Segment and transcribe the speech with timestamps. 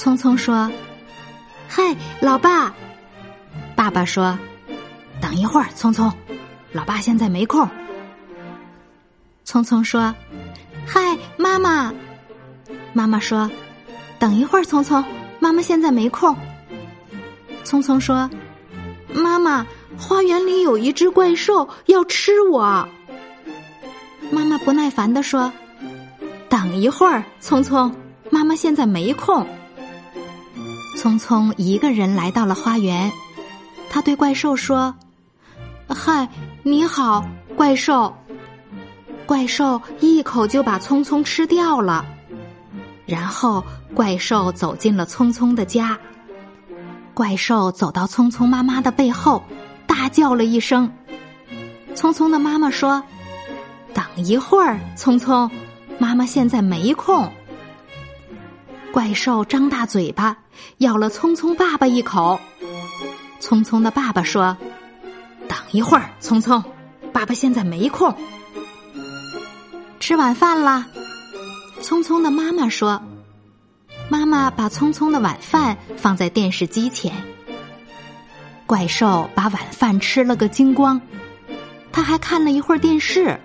[0.00, 0.72] 聪聪说
[1.68, 2.74] ：“嗨，老爸。”
[3.76, 4.38] 爸爸说
[5.20, 6.10] ：“等一会儿，聪聪，
[6.72, 7.68] 老爸现在没空。”
[9.44, 10.14] 聪聪说
[10.88, 11.92] ：“嗨，妈妈。”
[12.94, 13.50] 妈妈说
[14.18, 15.04] ：“等一会儿，聪聪，
[15.38, 16.34] 妈妈现在没空。”
[17.62, 18.30] 聪聪说
[19.12, 19.66] ：“妈妈，
[19.98, 22.88] 花园里有一只怪兽要吃我。”
[24.32, 25.52] 妈妈不耐烦的说
[26.48, 27.94] ：“等一会儿，聪聪，
[28.30, 29.46] 妈妈现在没空。”
[30.96, 33.10] 聪聪一个人来到了花园，
[33.88, 34.94] 他对怪兽说
[35.88, 36.28] ：“嗨，
[36.62, 37.24] 你好，
[37.56, 38.14] 怪兽。”
[39.26, 42.04] 怪兽一口就把聪聪吃掉了，
[43.06, 43.64] 然后
[43.94, 45.98] 怪兽走进了聪聪的家。
[47.14, 49.42] 怪兽走到聪聪妈妈的背后，
[49.86, 50.92] 大叫了一声。
[51.94, 53.02] 聪聪的妈妈说。
[53.92, 55.50] 等一会儿，聪聪，
[55.98, 57.28] 妈妈现在没空。
[58.92, 60.36] 怪兽张大嘴巴，
[60.78, 62.40] 咬了聪聪爸爸一口。
[63.38, 64.56] 聪聪的爸爸说
[65.48, 66.62] ：“等一会儿，聪聪，
[67.12, 68.12] 爸爸现在没空。”
[70.00, 70.88] 吃晚饭啦，
[71.80, 73.00] 聪聪的妈妈说
[74.10, 77.12] ：“妈妈把聪聪的晚饭放在电视机前。”
[78.66, 81.00] 怪兽把晚饭吃了个精光，
[81.92, 83.38] 他还看了一会儿电视。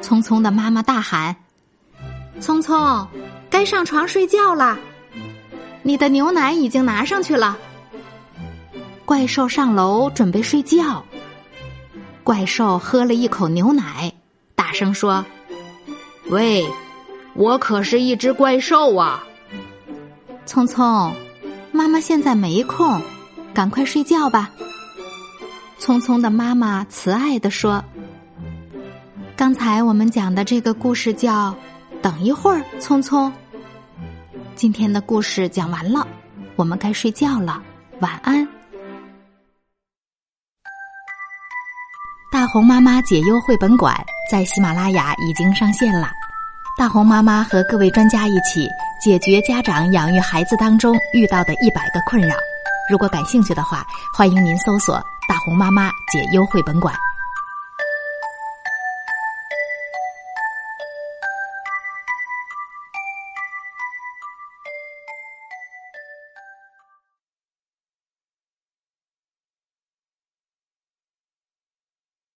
[0.00, 1.34] 聪聪的妈妈大喊
[2.40, 3.06] ：“聪聪，
[3.48, 4.78] 该上床睡觉了，
[5.82, 7.56] 你的牛奶已经拿上去了。”
[9.04, 11.04] 怪兽上楼准备睡觉。
[12.22, 14.12] 怪兽喝了一口牛奶，
[14.54, 15.24] 大声说
[16.28, 16.66] ：“喂，
[17.34, 19.22] 我可是一只怪兽啊！”
[20.46, 21.14] 聪聪，
[21.70, 23.00] 妈妈现在没空，
[23.52, 24.50] 赶快睡觉吧。
[25.78, 27.84] 聪聪的妈妈慈爱的说。
[29.36, 31.50] 刚才我们讲的这个故事叫
[32.04, 33.32] 《等一会儿，聪聪》。
[34.54, 36.06] 今天的故事讲完了，
[36.54, 37.62] 我们该睡觉了，
[38.00, 38.46] 晚安。
[42.30, 43.96] 大红妈妈解忧绘本馆
[44.30, 46.10] 在喜马拉雅已经上线了，
[46.76, 48.68] 大红妈妈和各位专家一起
[49.02, 52.36] 解决家长养育孩子当中遇到的一百个困扰。
[52.90, 53.82] 如果感兴趣的话，
[54.14, 56.94] 欢迎您搜索“大红妈妈解忧绘本馆”。